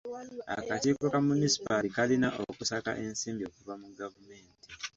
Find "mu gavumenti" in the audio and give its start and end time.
3.81-4.67